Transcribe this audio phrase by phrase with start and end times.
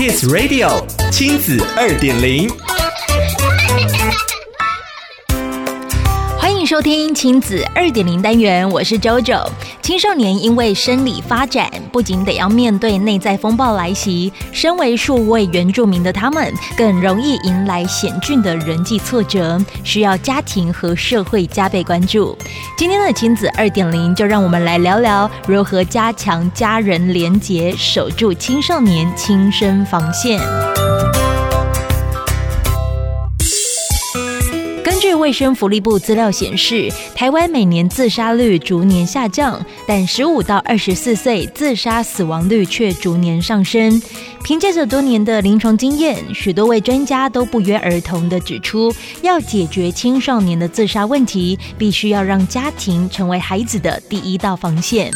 [0.00, 2.79] Kids Radio 亲子二点零。
[6.70, 9.44] 收听亲子二点零单元，我是 JoJo。
[9.82, 22.38] 青少年因为生理发展，不仅得要面对内在风暴来袭，身为数位原住民的他们，更容易迎来险峻的人际挫折，需要家庭和社会加倍关注。
[22.78, 30.40] 今天的亲子二点零，就让我们来聊聊如何加强家人连结，守住青少年亲身防线。
[35.00, 44.00] 据卫生福利部资料显示，台湾每年自杀率逐年下降，但十五到二十四岁自杀死亡率却逐年上升。
[44.42, 55.12] 凭借着多年的临床经验，许多位专家都不约而同地指出，要解决青少年的自杀问题，必须要让家庭成为孩子的第一道防线。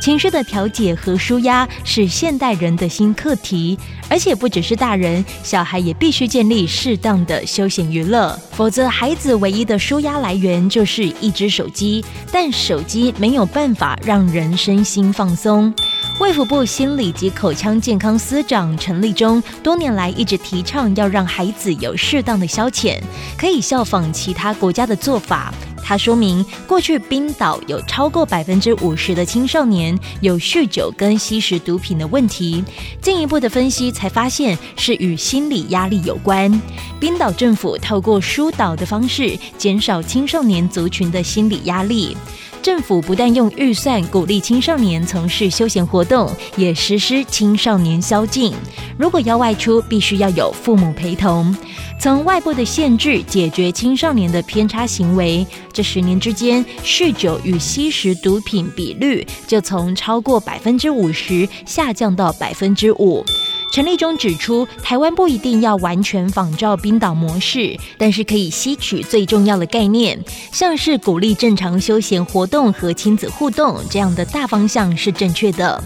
[0.00, 3.76] 情绪的调节和舒压是现代人的新课题，
[4.08, 15.74] 而且不只是大人，小孩也必须建立适当的休闲娱乐，否则孩子唯一的舒压来源就是一只手机，但手机没有办法让人身心放松。
[16.20, 23.00] 卫福部心理及口腔健康司长陈立忠多年来一直提倡要让孩子有适当的消遣，
[23.38, 25.54] 可以效仿其他国家的做法。
[25.88, 32.62] 他说明，过去冰岛有超过百分之五十的青少年有酗酒跟吸食毒品的问题，
[33.00, 36.60] 进一步的分析才发现是与心理压力有关。
[37.00, 42.14] 冰岛政府透过疏导的方式，减少青少年族群的心理压力。
[42.60, 48.52] 政府不但用预算鼓励青少年从事休闲活动，也实施青少年宵禁。
[48.98, 51.56] 如果要外出，必须要有父母陪同。
[52.00, 55.44] 从外部的限制解决青少年的偏差行为，
[55.78, 63.24] 这十年之间，酗酒与吸食毒品比率就从超过百分之五十下降到百分之五。
[63.70, 70.18] 陈立中指出，台湾不一定要完全仿照冰岛模式，但是可以吸取最重要的概念，
[70.50, 75.80] 像是鼓励正常休闲活动和亲子互动这样的大方向是正确的。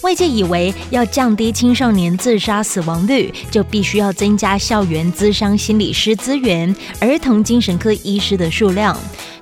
[0.00, 8.96] 外界以为要降低青少年自杀死亡率，就必须要增加校园咨商心理师资源、儿童精神科医师的数量。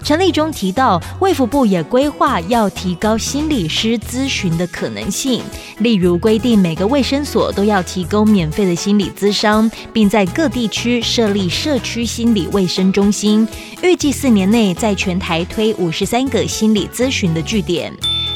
[0.05, 5.43] 陈立中提到，卫福部也规划要提高心理师咨询的可能性，
[5.79, 13.47] 例如规定每个卫生所都要提供免费的心理咨商，并在各地区设立社区心理卫生中心。
[13.83, 17.93] 预计四年内在全台推五十三个心理咨询的据点。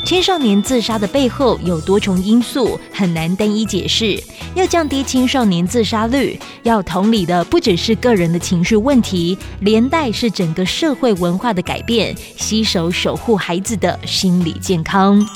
[0.07, 4.23] 青少年自杀的背后有多重因素，很难单一解释。
[4.55, 15.27] 要降低青少年自杀率，要同理的不只是个人的情绪问题，连带是整个社会文化的改变，携手守护孩子的心理健康。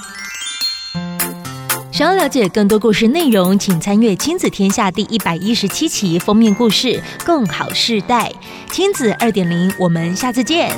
[1.91, 8.33] 想要了解更多故事内容，请参阅《亲子天下》第一百一十七期封面故事《共好世代》
[8.73, 9.71] 亲子二点零。
[9.81, 10.71] 我们下次见。